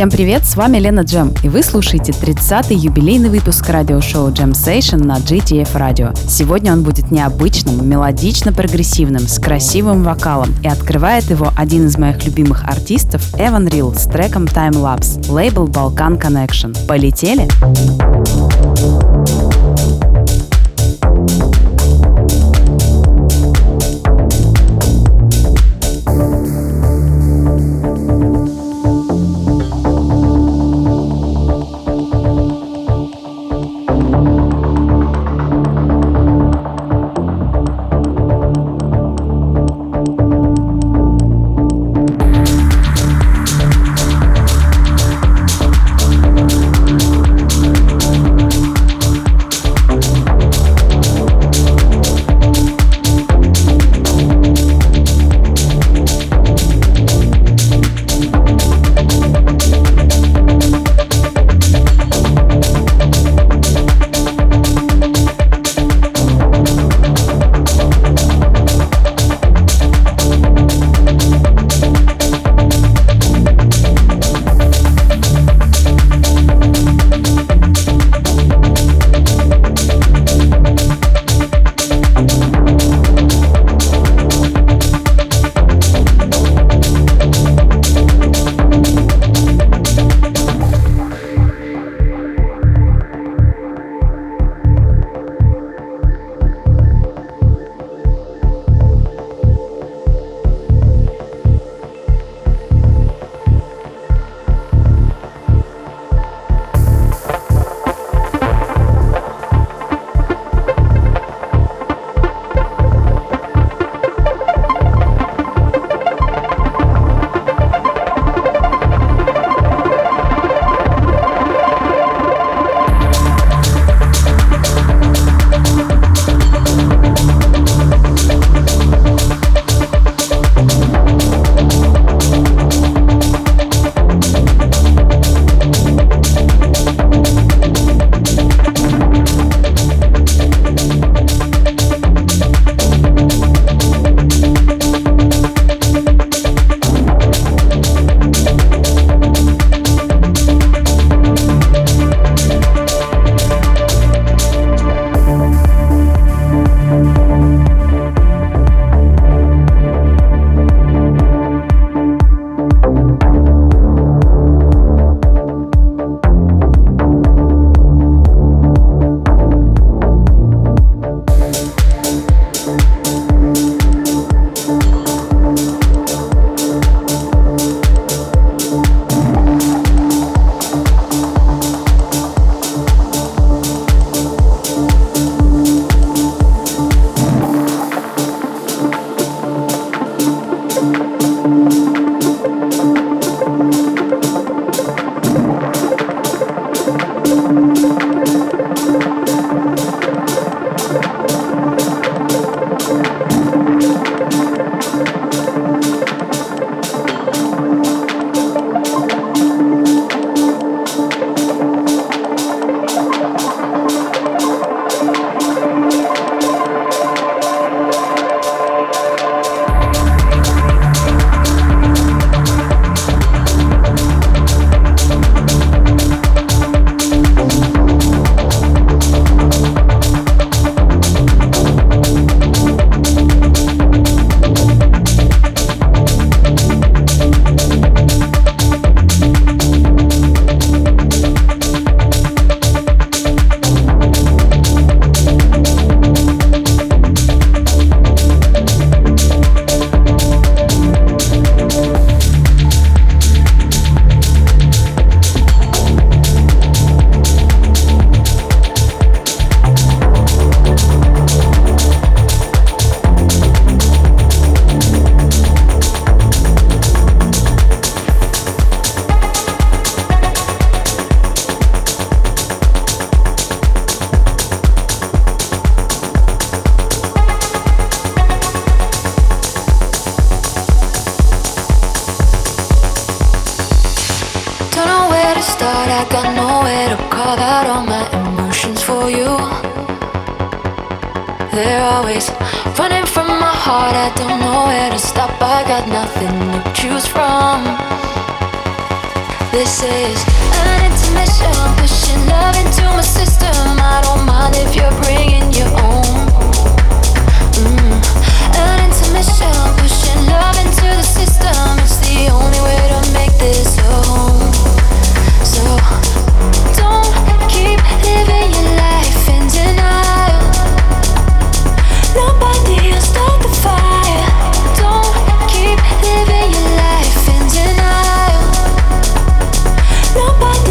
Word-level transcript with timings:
Всем 0.00 0.08
привет, 0.10 0.46
с 0.46 0.56
вами 0.56 0.78
Лена 0.78 1.00
Джем, 1.02 1.34
и 1.42 1.50
вы 1.50 1.62
слушаете 1.62 2.12
30-й 2.12 2.74
юбилейный 2.74 3.28
выпуск 3.28 3.68
радиошоу 3.68 4.30
Jam 4.30 4.52
Session 4.52 5.04
на 5.04 5.18
GTF 5.18 5.74
Radio. 5.74 6.16
Сегодня 6.26 6.72
он 6.72 6.82
будет 6.82 7.10
необычным, 7.10 7.86
мелодично-прогрессивным, 7.86 9.28
с 9.28 9.38
красивым 9.38 10.02
вокалом, 10.02 10.54
и 10.62 10.68
открывает 10.68 11.24
его 11.24 11.52
один 11.54 11.86
из 11.86 11.98
моих 11.98 12.24
любимых 12.24 12.64
артистов 12.64 13.22
Эван 13.38 13.68
Рил 13.68 13.94
с 13.94 14.06
треком 14.06 14.44
Time 14.44 14.70
Lapse, 14.70 15.30
лейбл 15.30 15.68
Balkan 15.68 16.18
Connection. 16.18 16.74
Полетели? 16.86 17.46
Полетели? 17.60 19.09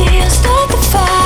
fire, 0.09 0.29
start 0.29 0.69
the 0.69 0.77
fire 0.77 1.18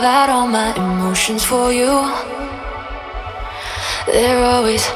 carve 0.00 0.28
out 0.28 0.30
all 0.30 0.48
my 0.48 0.74
emotions 0.76 1.44
for 1.44 1.72
you. 1.72 1.92
They're 4.06 4.42
always 4.44 4.88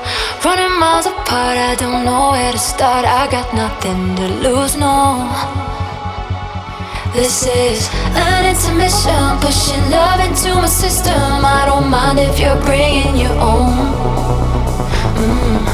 running 0.43 0.79
miles 0.81 1.07
apart. 1.07 1.59
I 1.59 1.75
don't 1.79 2.05
know 2.05 2.31
where 2.31 2.53
to 2.53 2.59
start. 2.59 3.05
I 3.05 3.31
got 3.31 3.53
nothing 3.53 4.17
to 4.17 4.27
lose, 4.45 4.77
no. 4.77 5.29
This 7.13 7.47
is 7.47 7.91
an 8.17 8.47
intermission, 8.47 9.25
pushing 9.45 9.85
love 9.91 10.21
into 10.27 10.55
my 10.55 10.67
system. 10.67 11.45
I 11.45 11.65
don't 11.67 11.91
mind 11.91 12.19
if 12.19 12.39
you're 12.39 12.61
bringing 12.65 13.17
your 13.17 13.37
own. 13.53 13.77
Mm. 15.21 15.65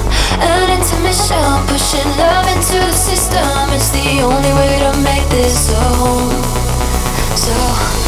An 0.43 0.69
intermission, 0.79 1.51
pushing 1.71 2.11
love 2.19 2.47
into 2.55 2.79
the 2.83 2.99
system. 3.09 3.63
It's 3.77 3.91
the 3.91 4.23
only 4.23 4.53
way 4.59 4.75
to 4.85 4.93
make 5.07 5.27
this 5.31 5.71
home. 5.73 6.35
So 7.37 8.00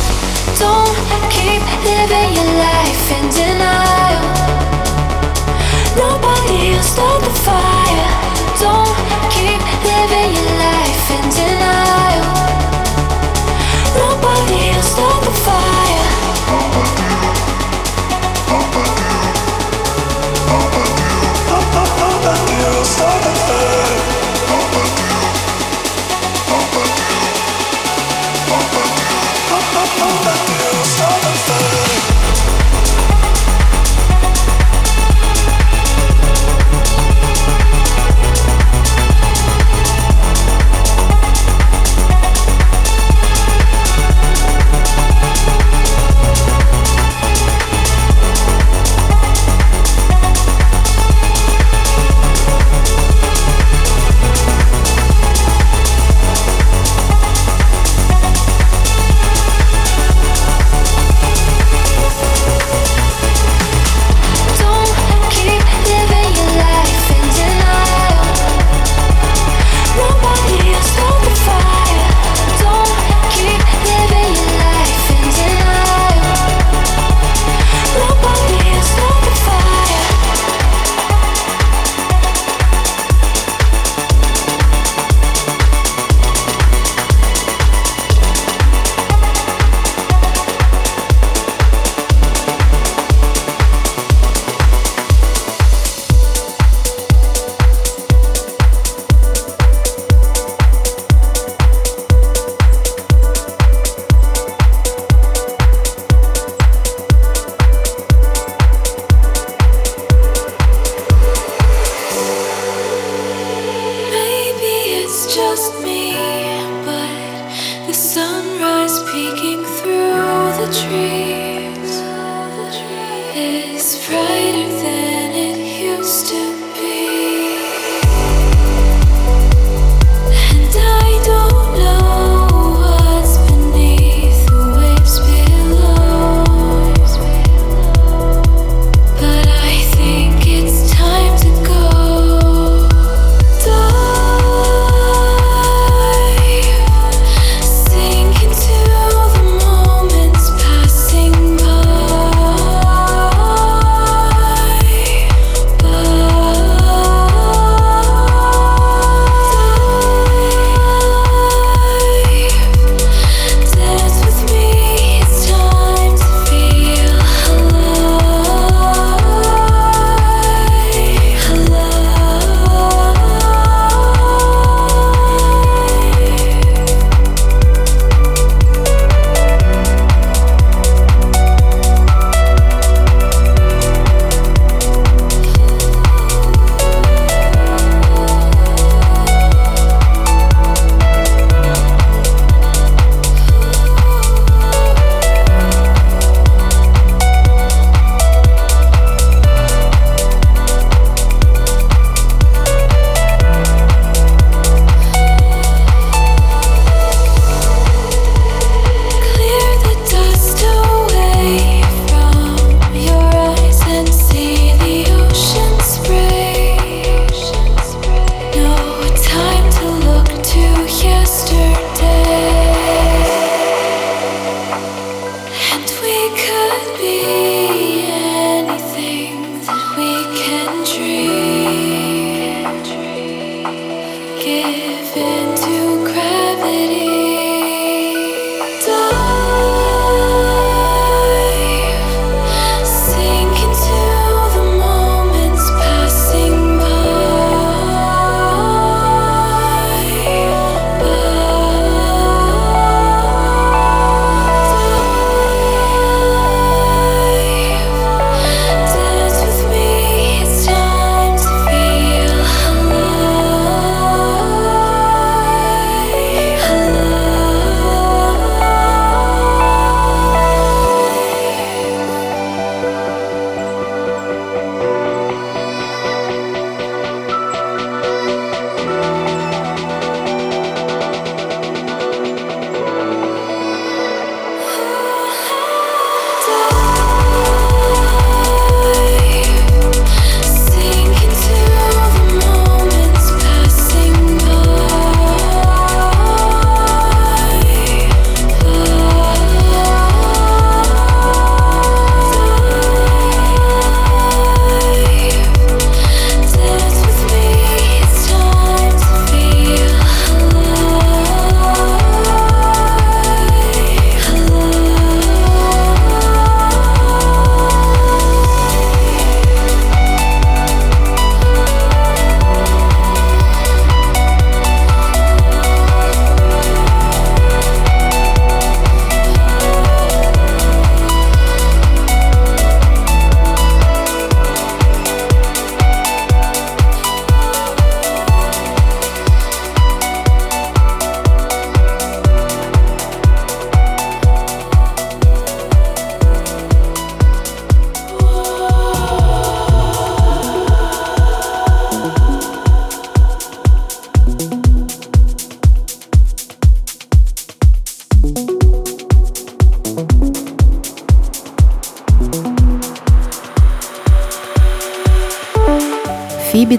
Nobody 13.94 14.70
will 14.70 14.82
start 14.82 15.25
the 15.25 15.31
fire. 15.31 16.01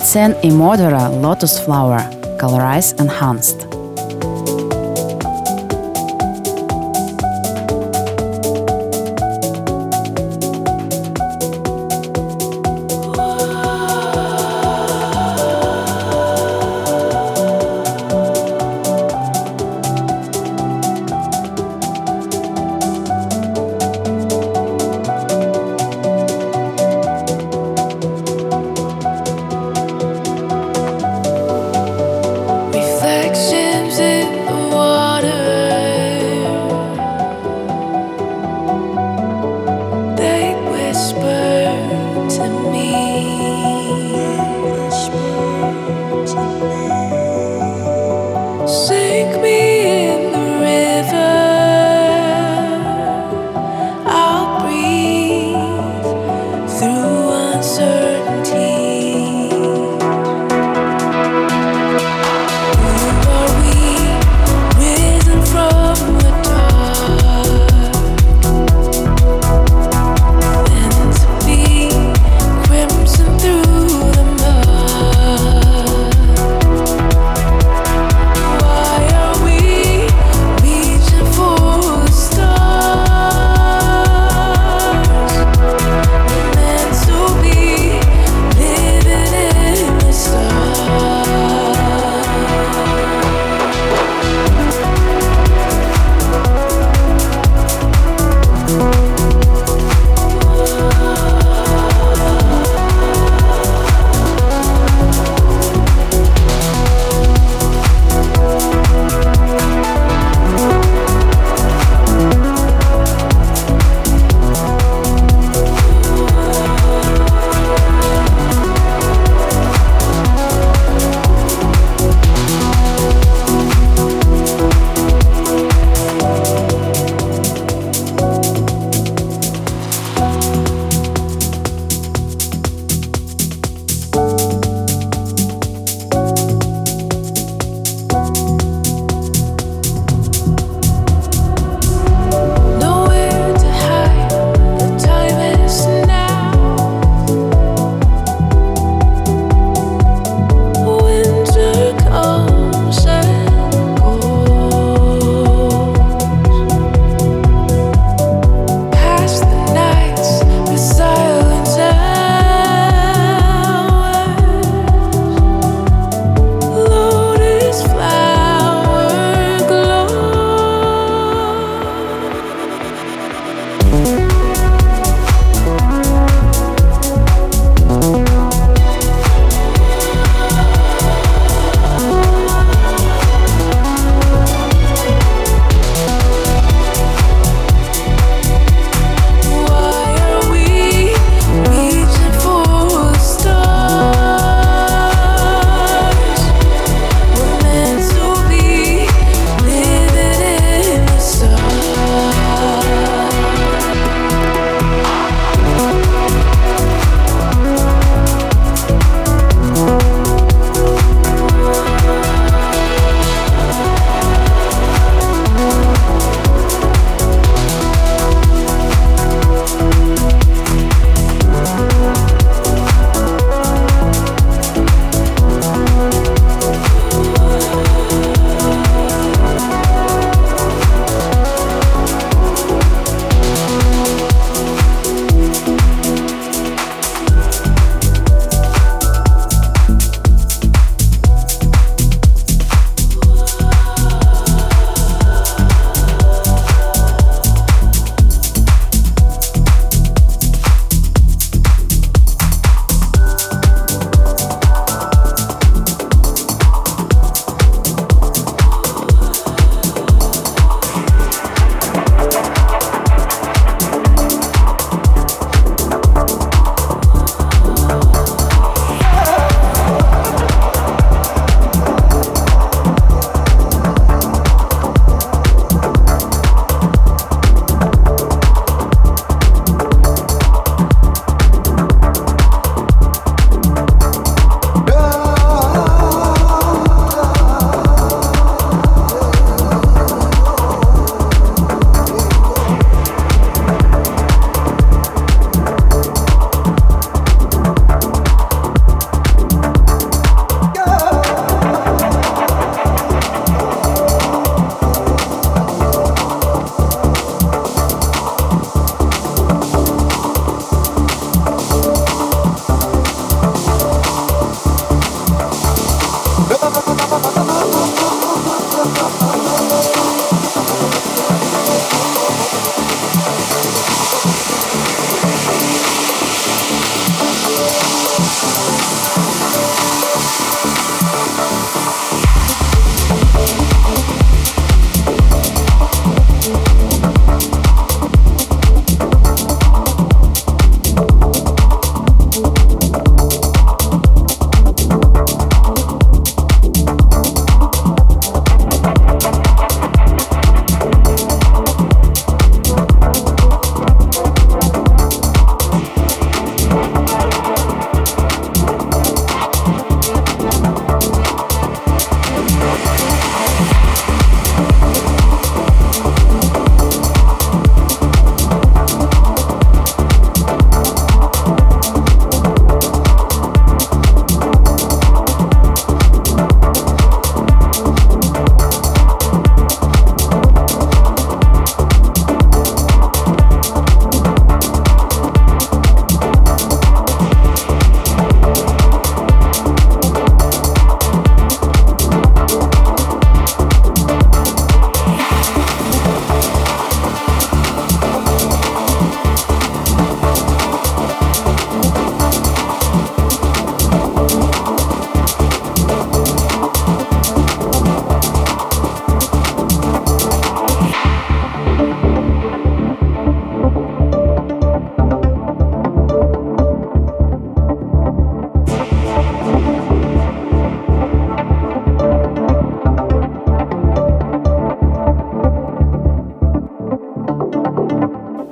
Sen 0.03 0.35
an 0.43 1.21
lotus 1.21 1.57
flower, 1.63 1.99
colorize 2.37 2.93
enhanced. 2.99 3.62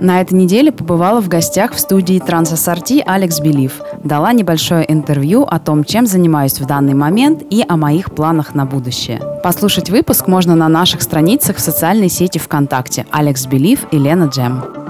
На 0.02 0.20
этой 0.20 0.34
неделе 0.34 0.72
побывала 0.72 1.22
в 1.22 1.28
гостях 1.28 1.74
в 1.74 1.80
студии 1.80 2.18
Трансассорти 2.18 3.04
Алекс 3.06 3.40
Белив. 3.40 3.82
Дала 4.04 4.34
небольшое 4.34 4.92
интервью 4.92 5.44
о 5.44 5.60
том, 5.60 5.84
чем 5.84 6.08
занимаюсь 6.08 6.60
в 6.60 6.66
данный 6.66 6.96
момент 6.96 7.44
и 7.52 7.64
о 7.68 7.78
моих 7.78 8.12
планах 8.16 8.56
на 8.56 8.66
будущее. 8.66 9.22
Послушать 9.44 9.92
выпуск 9.92 10.28
можно 10.28 10.56
на 10.56 10.70
наших 10.70 11.04
страницах 11.04 11.58
в 11.58 11.62
социальной 11.62 12.10
сети 12.10 12.40
ВКонтакте 12.40 13.06
Алекс 13.12 13.46
Белив 13.46 13.86
и 13.92 14.00
Лена 14.00 14.24
Джем. 14.24 14.81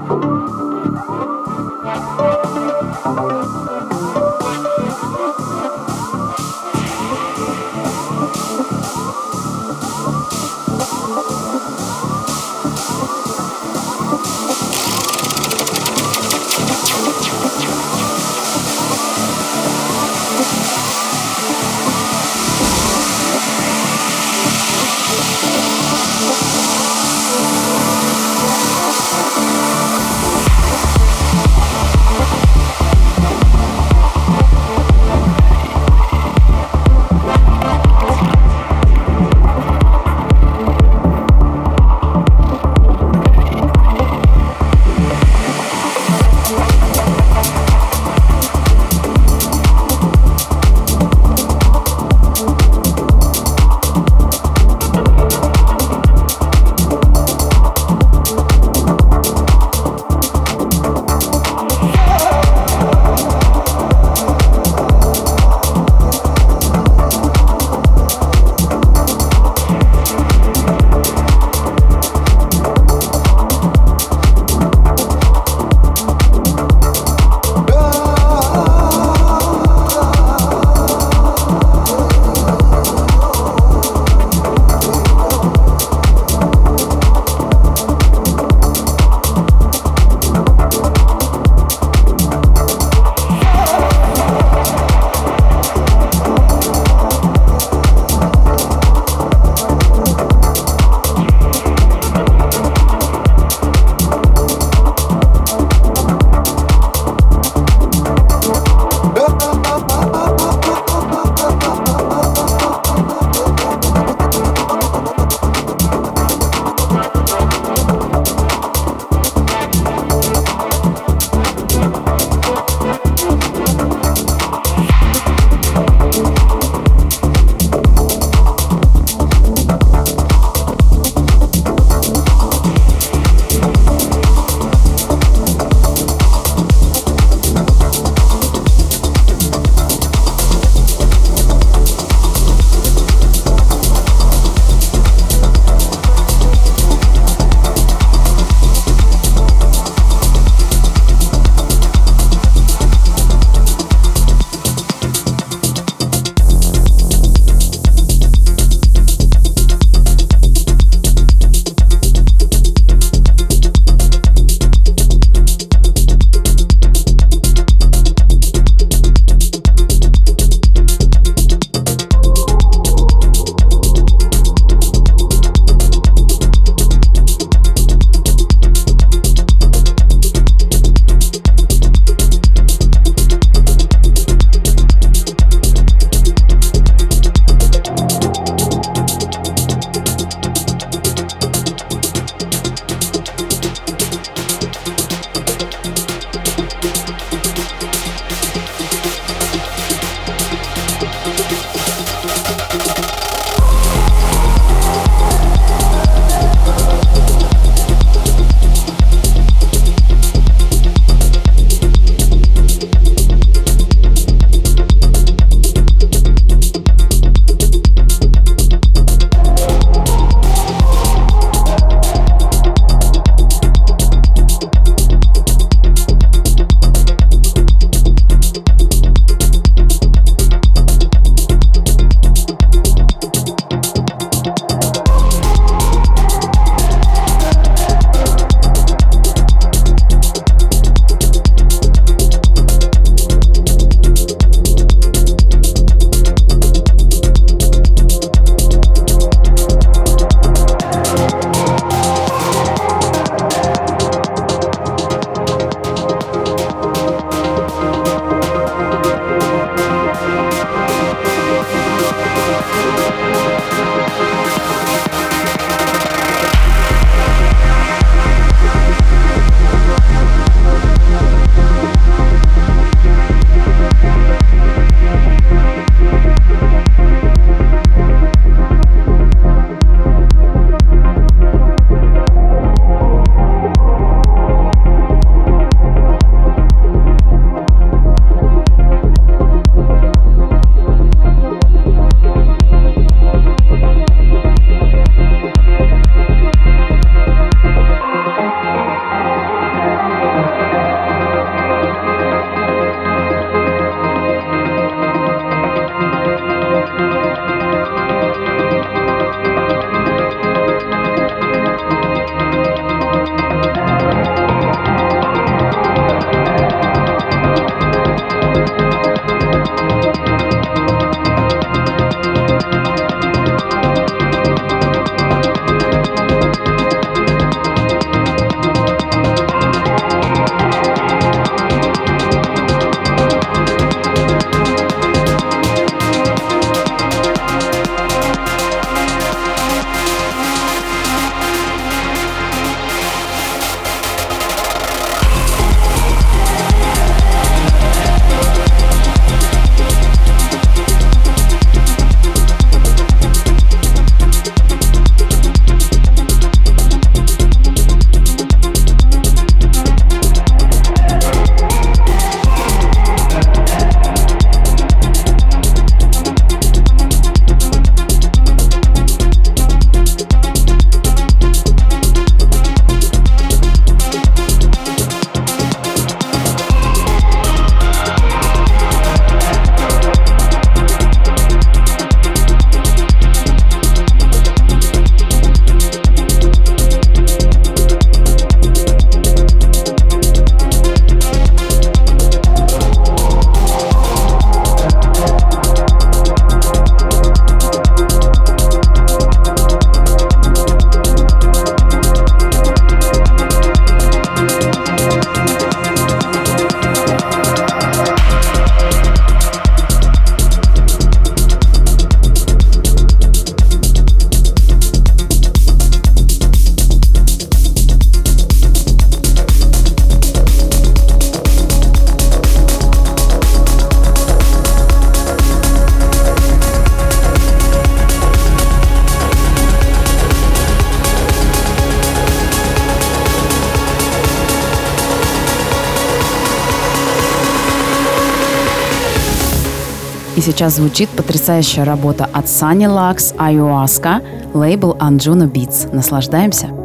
Сейчас 440.42 440.74
звучит 440.74 441.08
потрясающая 441.10 441.84
работа 441.84 442.24
от 442.24 442.46
Sunny 442.46 442.86
Lux 442.86 443.34
Ayahuasca, 443.36 444.22
лейбл 444.54 444.96
Anjuno 444.98 445.46
Beats. 445.46 445.94
Наслаждаемся. 445.94 446.81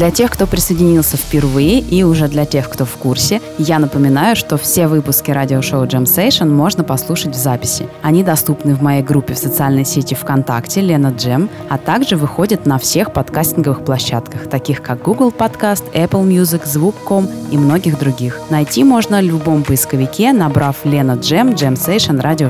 Для 0.00 0.10
тех, 0.10 0.30
кто 0.30 0.46
присоединился 0.46 1.18
впервые 1.18 1.80
и 1.80 2.04
уже 2.04 2.26
для 2.26 2.46
тех, 2.46 2.70
кто 2.70 2.86
в 2.86 2.96
курсе, 2.96 3.42
я 3.58 3.78
напоминаю, 3.78 4.34
что 4.34 4.56
все 4.56 4.86
выпуски 4.86 5.30
радиошоу 5.30 5.84
Jam 5.84 6.04
Session 6.04 6.48
можно 6.48 6.84
послушать 6.84 7.34
в 7.34 7.38
записи. 7.38 7.86
Они 8.00 8.24
доступны 8.24 8.74
в 8.74 8.80
моей 8.80 9.02
группе 9.02 9.34
в 9.34 9.38
социальной 9.38 9.84
сети 9.84 10.14
ВКонтакте 10.14 10.80
Лена 10.80 11.08
Джем, 11.08 11.50
а 11.68 11.76
также 11.76 12.16
выходят 12.16 12.64
на 12.64 12.78
всех 12.78 13.12
подкастинговых 13.12 13.84
площадках, 13.84 14.48
таких 14.48 14.80
как 14.80 15.02
Google 15.02 15.34
Podcast, 15.38 15.82
Apple 15.92 16.26
Music, 16.26 16.62
Звук.com 16.64 17.28
и 17.50 17.58
многих 17.58 17.98
других. 17.98 18.40
Найти 18.48 18.84
можно 18.84 19.18
в 19.18 19.24
любом 19.24 19.62
поисковике, 19.64 20.32
набрав 20.32 20.76
Лена 20.84 21.18
Джем 21.20 21.50
Jam 21.50 21.74
Session 21.74 22.22
Radio 22.22 22.48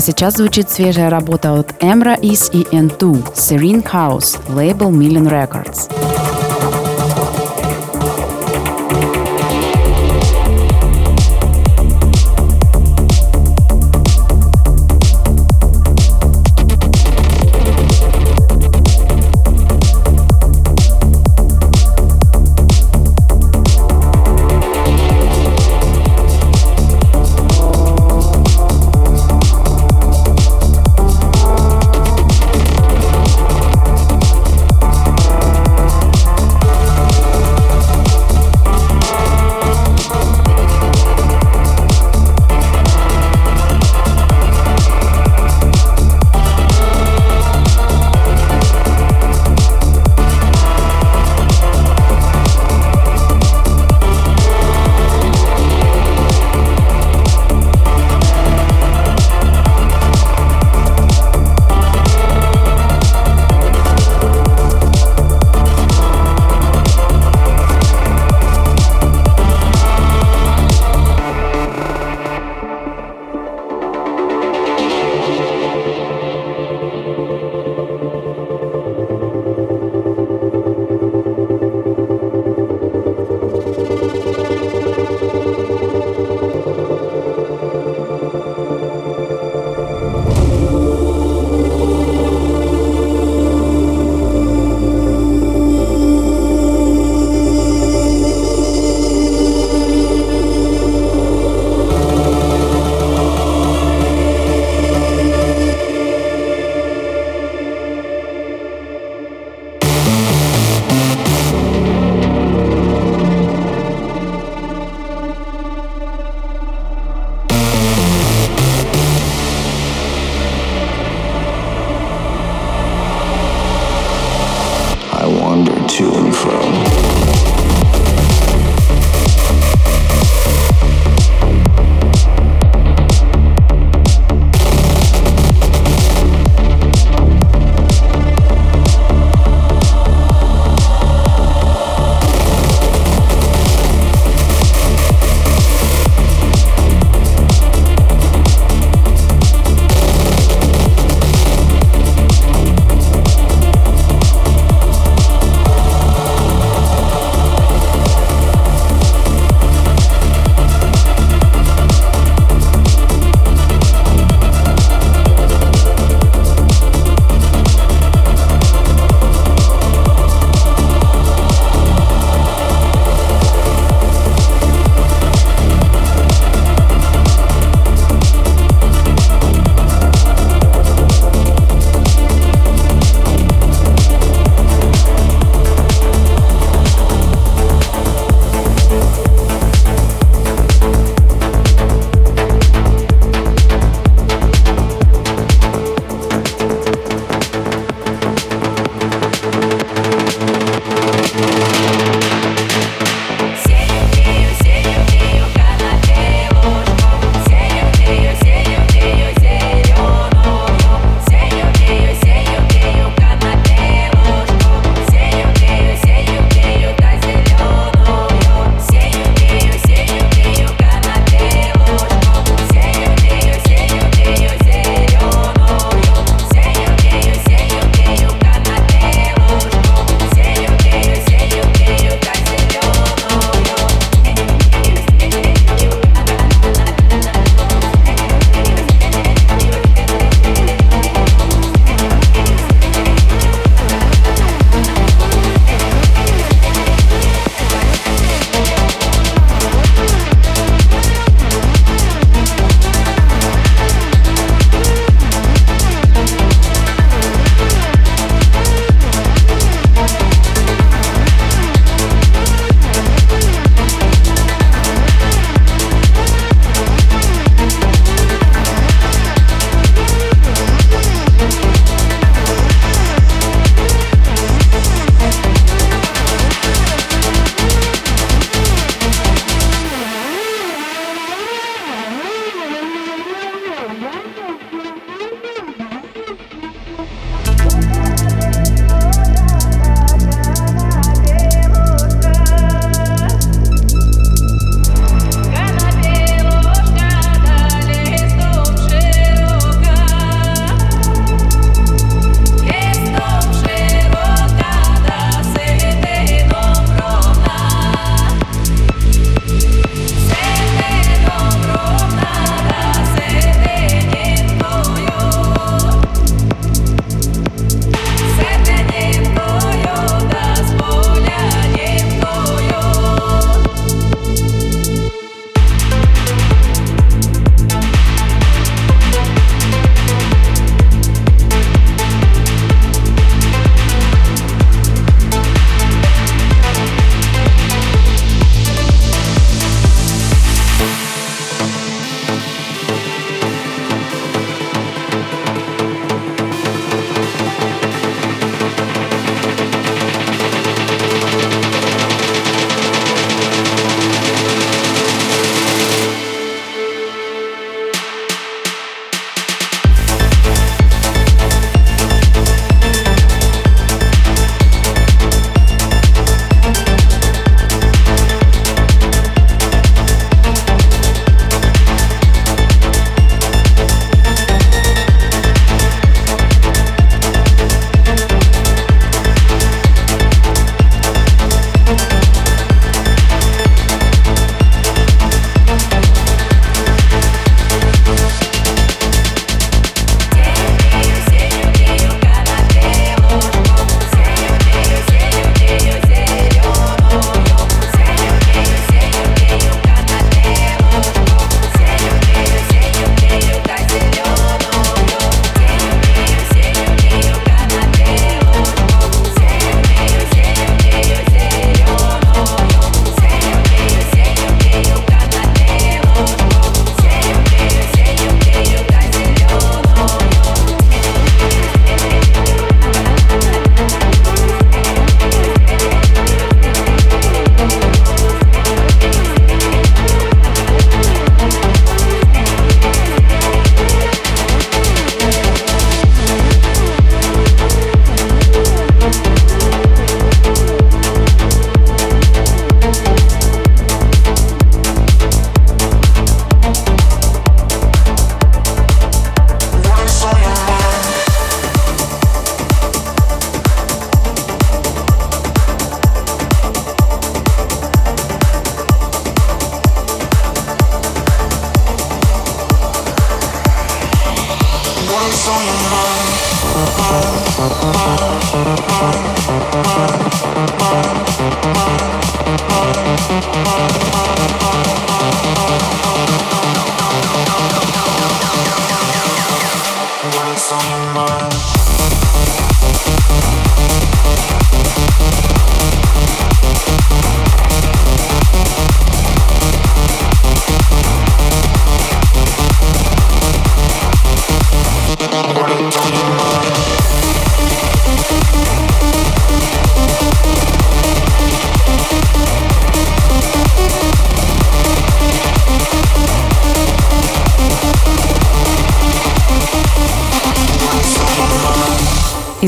А 0.00 0.02
сейчас 0.02 0.38
звучит 0.38 0.70
свежая 0.70 1.10
работа 1.10 1.52
от 1.52 1.72
Emra 1.82 2.18
Is 2.18 2.50
и 2.54 2.62
N2 2.74 3.34
Serene 3.34 3.84
House, 3.84 4.40
лейбл 4.48 4.90
Million 4.90 5.28
Records. 5.28 5.99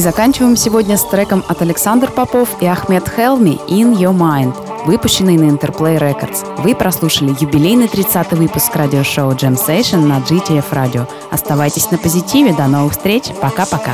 Заканчиваем 0.02 0.56
сегодня 0.56 0.96
с 0.96 1.04
треком 1.04 1.44
от 1.48 1.62
Александр 1.62 2.10
Попов 2.10 2.48
и 2.60 2.66
Ахмед 2.66 3.08
Хелми 3.08 3.60
«In 3.68 3.94
Your 3.94 4.14
Mind», 4.14 4.54
выпущенный 4.84 5.36
на 5.36 5.44
Interplay 5.44 5.98
Records. 5.98 6.44
Вы 6.62 6.74
прослушали 6.74 7.34
юбилейный 7.38 7.86
30-й 7.86 8.36
выпуск 8.36 8.74
радиошоу 8.74 9.30
Jam 9.32 9.56
Session 9.56 10.04
на 10.04 10.18
GTF 10.18 10.70
Radio. 10.72 11.08
Оставайтесь 11.30 11.90
на 11.90 11.98
позитиве, 11.98 12.52
до 12.52 12.66
новых 12.66 12.92
встреч, 12.92 13.24
пока-пока. 13.40 13.92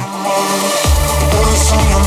what's 1.71 1.98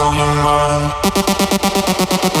on 0.00 0.14
your 0.14 0.34
mind 0.44 2.35